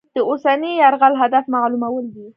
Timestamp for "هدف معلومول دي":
1.21-2.25